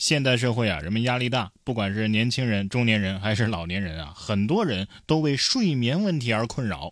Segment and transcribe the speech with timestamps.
[0.00, 6.88] 现代社会啊，人们压力大，不管是年轻人、中年人还是老年人啊，很多人都为睡眠问题而困扰。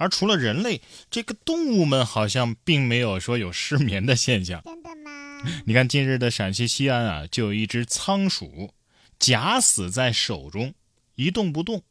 [0.00, 4.62] 而除了人类，这个动物们好像并没有说有失眠的现象。
[4.64, 5.42] 真的吗？
[5.66, 8.72] 你看，近日的陕西西安啊，就有一只仓鼠
[9.18, 10.72] 假死在手中，
[11.16, 11.82] 一动不动。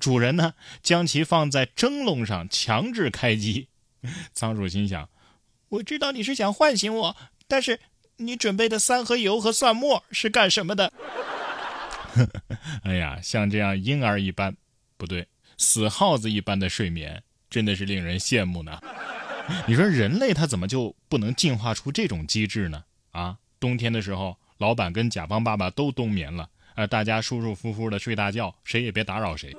[0.00, 3.68] 主人呢，将其放在蒸笼上，强制开机。
[4.34, 5.08] 仓鼠心想：
[5.68, 7.16] 我知道你是想唤醒我，
[7.46, 7.78] 但是。
[8.18, 10.92] 你准备的三合油和蒜末是干什么的？
[12.84, 14.56] 哎呀，像这样婴儿一般，
[14.96, 18.80] 不对，死耗子一般的睡眠，真的是令人羡慕呢。
[19.68, 22.82] 你说人类他怎么就不能进化出这种机制呢？
[23.12, 29.54] 啊，冬天的时候，老板跟甲方爸爸都冬眠了，呃，大家舒舒服服的睡大觉，谁也别打扰谁。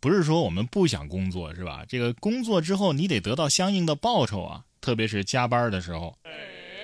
[0.00, 1.84] 不是说我们不想工作是吧？
[1.88, 4.64] 这个工作之后你得得到相应的报酬啊。
[4.82, 6.14] 特别是加班的时候。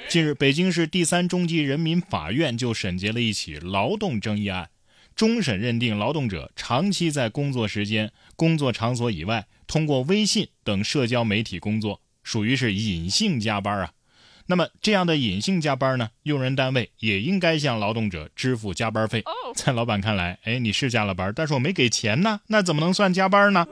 [0.09, 4.71] 近日，北京市第三中级人民法院就审结了一起劳动争议案，
[5.15, 13.93] 终审认定劳动者长期在工作时间、工作场所以外通过微信等社交媒体工作，属于是隐性加班啊。
[14.47, 19.23] 那么，这样的隐性加班呢，用人单位也应该向劳动者支付加班费。
[19.55, 23.67] 在老板看来，哎，你是加了班，但是我没给钱呢，那怎么能算加班呢？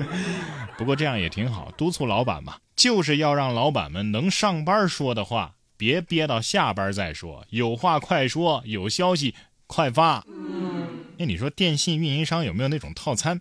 [0.76, 9.34] 不过这样也挺好，督促老板嘛，就是要让老板们能上班说的话，别憋到下班再说，有话快说，有消息
[9.66, 10.24] 快发。
[11.18, 13.40] 哎，你说电信运营商有没有那种套餐？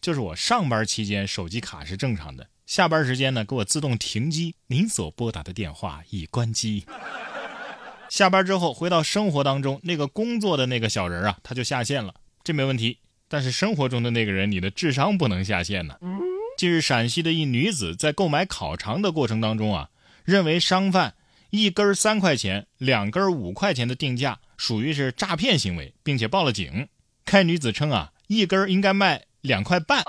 [0.00, 6.84] 就是我上班期间手机卡是正常的，下班时间呢给我自动停机，您所拨打的电话已关机。
[8.10, 12.98] 下班之后回到生活当中，那个工作的那个小人啊，他就下线了，这没问题。
[13.28, 15.96] 但是生活中的那个人，你的智商不能下线呢。
[16.56, 19.90] 近日，陕西的一女子在购买烤肠的过程当中啊，
[20.24, 21.14] 认为商贩
[21.50, 26.88] 一根三块钱、两根五块钱的定价属于是诈骗行为，并且报了警。
[27.24, 30.02] 该女子称啊，一根应该卖两块半。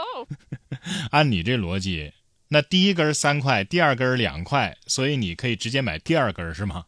[1.11, 2.13] 按你这逻辑，
[2.49, 6.83] 那第一根三块，第二根两块，所以你可以直接买第二根是吗？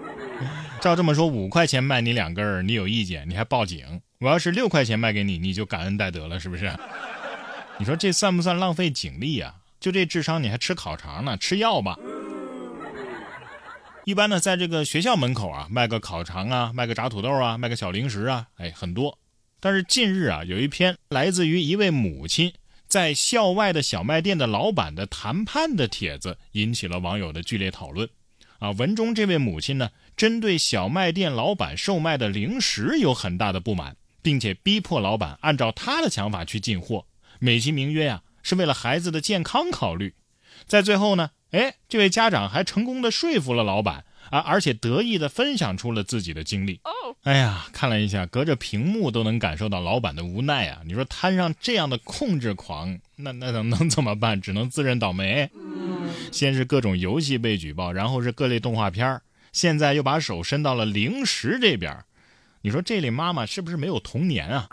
[0.82, 4.02] 照这么说，五块钱卖你两根，你有意见，你还报警？
[4.20, 6.70] 我要是六块钱卖给你，你就感恩戴德了，是不是？
[7.78, 9.56] 你说这算不算浪费警力啊？
[9.78, 11.36] 就这智商，你还吃烤肠呢？
[11.36, 11.98] 吃药吧。
[14.04, 19.18] 一般呢，在这个学校门口啊，卖个烤肠啊，卖个炸土豆啊，卖个小零食啊，哎，很多。
[19.60, 22.52] 但是近日啊，有一篇来自于一位母亲
[22.86, 28.08] 在校外的小卖店的老板的谈判的帖子，引起了网友的剧烈讨论。
[28.58, 37.04] 啊，文中这位母亲呢，针对小卖店老板售卖的零食有很大的不满，并且逼迫老板按照他的想法去进货。
[37.38, 40.14] 美其名曰啊，是为了孩子的健康考虑。
[40.66, 46.80] 在最后呢，哎，这位家长还成功的说服了老板啊，而且得意的分享出了自己的经历。
[47.22, 50.80] 哎呀，看了一下，隔着屏幕都能感受到老板的无奈啊！
[50.84, 54.40] 你说摊上这样的控制狂，那那能 能怎么办？
[54.40, 55.48] 只能自认倒霉。
[56.32, 59.20] 先是各种游戏被举报，然后是各类动画片
[59.52, 61.96] 现在又把手伸到了零食这边。
[62.62, 64.68] 你说这类妈妈是不是没有童年啊？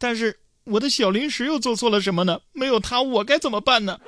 [0.00, 0.40] 但是。
[0.70, 2.40] 我的小零食又做错了什么呢？
[2.52, 3.98] 没有他，我该怎么办呢？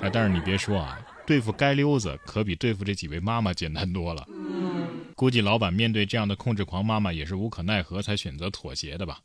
[0.00, 0.10] 啊！
[0.12, 4.26] 但是你别说啊，对付街溜子可比对付这几位妈妈简单多了。
[5.14, 9.20] 估计老板面对这样的控制狂妈妈也是无可奈何才选择妥协的吧。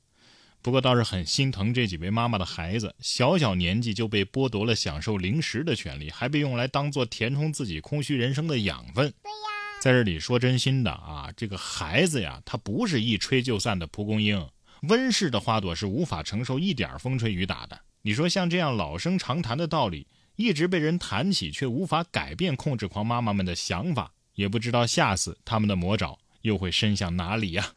[0.61, 9.11] 不过倒是很心疼这几位妈妈的孩子，小小年纪就被剥夺了享受零食的权利，还被用来当做填充自己空虚人生的养分。
[9.23, 14.47] 对呀，在这里说真心的啊，这个孩子呀，他不是一吹就散的蒲公英。
[14.83, 17.79] 温室的花朵是无法承受一点风吹雨打的。
[18.01, 20.07] 你说像这样老生常谈的道理，
[20.37, 27.67] 一直被人谈起，却无法改变控制狂妈妈们的想法，也不知道下次他们的魔爪又会伸向哪里呀？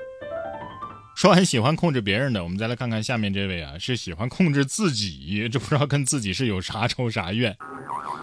[1.16, 7.56] 说完喜欢控制别人的，我们再来看看下面这位啊，是喜欢控制自己，这不知道跟自己是有啥仇啥怨。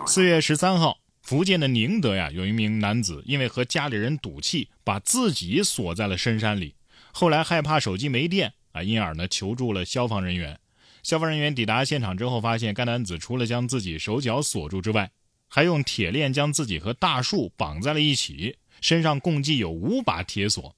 [0.07, 6.75] 四月十三号，福建的宁德呀，有一名男子因为和家里人赌气，把自己锁在了深山里，
[7.11, 8.53] 后来害怕手机没电。
[8.71, 10.59] 啊，因而呢求助了消防人员。
[11.01, 15.11] 消防人员抵达现场之后，发现该男子除了将自己手脚锁住之外，
[15.47, 20.75] 还用铁链将自己和大树绑在了一起，身上共计有五把铁锁。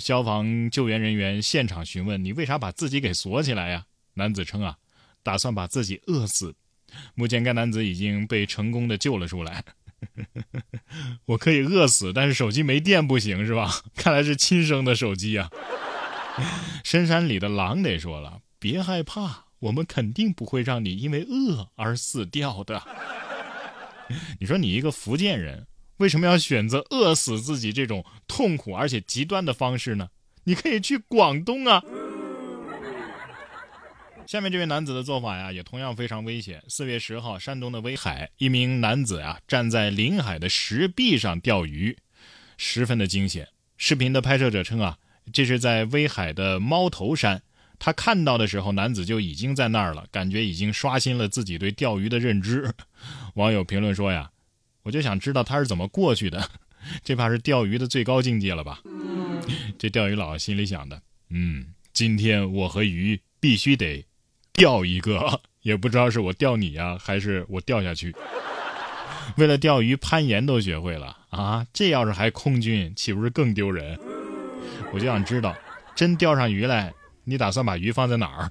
[0.00, 4.78] 消防救援人员现场询问：“你为啥把自己给锁起来呀？”男子称：“啊，
[5.22, 6.54] 打算把自己饿死。”
[7.14, 9.62] 目前该男子已经被成功的救了出来。
[11.26, 13.70] 我可以饿死，但是手机没电不行是吧？
[13.94, 15.50] 看来是亲生的手机啊。
[16.84, 22.82] 深山里的狼得说了：“别害怕，我们肯定不会让你因为饿而死掉的。
[24.38, 25.66] ”你说你一个福建人，
[25.96, 30.08] 为什么要选择饿死自己这种痛苦而且极端的方式呢？
[30.44, 31.82] 你可以去广东啊。
[34.26, 36.62] 下面这位男子的做法呀，也同样非常危险。
[36.68, 41.96] 四月十号，山东的威海，一名男子啊站在临海的石壁上钓鱼，
[42.56, 43.48] 十分的惊险。
[43.76, 44.98] 视频的拍摄者称啊，
[45.32, 47.42] 这是在威海的猫头山。
[47.78, 52.72] 他看到的时候，男子就已经在那儿了，感觉已经刷新了自己对钓鱼的认知。
[53.34, 54.30] 网友评论说呀
[54.84, 56.50] ：“我就想知道他是怎么过去的，
[57.04, 58.80] 这怕是钓鱼的最高境界了吧？”
[59.78, 64.04] 这钓鱼佬心里想的：“嗯，今天我和鱼必须得。”
[64.54, 68.16] 钓一个也不知道是我钓你呀，还是我掉下去。
[69.36, 71.66] 为了钓鱼，攀岩都学会了啊！
[71.74, 73.98] 这要是还空军，岂不是更丢人？
[74.96, 75.54] 我就想知道，
[75.94, 76.90] 真钓上鱼来，
[77.24, 78.50] 你打算把鱼放在哪儿？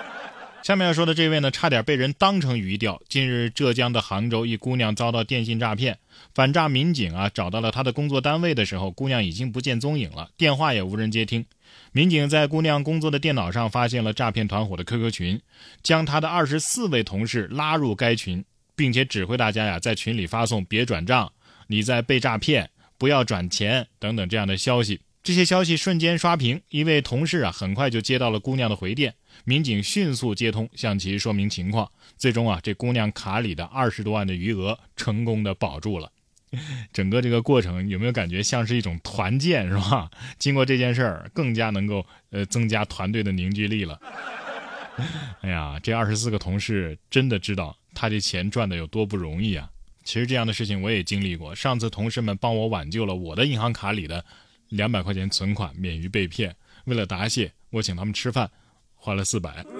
[0.62, 3.00] 下面要说的这位呢，差点被人当成鱼钓。
[3.08, 5.96] 近日，浙江的杭州一姑娘遭到电信诈骗，
[6.34, 11.46] 反诈民警啊找到了她的工作单位的时候，姑娘已经不见踪影了，电话也无人接听。
[11.92, 15.40] 民警在姑娘工作的电脑上发现了诈骗团伙的 QQ 群，
[15.82, 18.44] 将她的二十四位同事拉入该群，
[18.76, 21.32] 并且指挥大家呀在群里发送“别转账
[21.68, 22.68] ”“你在被诈骗
[22.98, 25.00] ”“不要转钱”等等这样的消息。
[25.28, 29.14] 这些消息瞬间刷屏，一位同事啊很快就接到了姑娘的回电，
[29.44, 36.10] 民警迅速接通向其说明情况，最终啊这姑娘卡里的二十多万的余额成功的保住了。
[36.94, 40.10] 整个这个过程有没有感觉像是一种团建是吧？
[40.40, 44.00] 经过这件事儿，更加能够呃增加团队的凝聚力了。
[45.42, 49.68] 哎呀，这二十四个同事真的知道他这钱赚的有多不容易啊！
[50.04, 54.24] 其实这样的事情我也经历过，上次同事们帮我挽救了我的银行卡里的
[54.68, 56.54] 两百块钱存款，免于被骗。
[56.84, 58.50] 为了答谢，我请他们吃饭，
[58.94, 59.77] 花了四百。